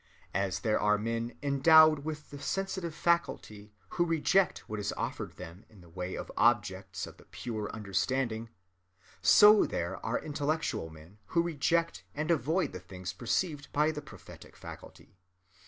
As 0.33 0.61
there 0.61 0.79
are 0.79 0.97
men 0.97 1.37
endowed 1.43 1.99
only 1.99 2.01
with 2.01 2.31
the 2.31 2.39
sensitive 2.41 2.95
faculty 2.95 3.71
who 3.89 4.03
reject 4.03 4.67
what 4.67 4.79
is 4.79 4.91
offered 4.97 5.37
them 5.37 5.63
in 5.69 5.81
the 5.81 5.89
way 5.91 6.15
of 6.15 6.31
objects 6.35 7.05
of 7.05 7.17
the 7.17 7.25
pure 7.25 7.69
understanding, 7.69 8.49
so 9.21 9.63
there 9.67 10.03
are 10.03 10.17
intellectual 10.17 10.89
men 10.89 11.19
who 11.37 11.43
reject 11.43 12.03
and 12.15 12.31
avoid 12.31 12.71
the 12.71 12.79
things 12.79 13.13
perceived 13.13 13.71
by 13.73 13.91
the 13.91 14.01
prophetic 14.01 14.55
faculty. 14.57 15.19